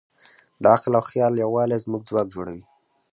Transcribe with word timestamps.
د 0.61 0.63
عقل 0.73 0.93
او 0.99 1.03
خیال 1.11 1.33
یووالی 1.43 1.81
زموږ 1.83 2.01
ځواک 2.09 2.27
جوړوي. 2.35 2.63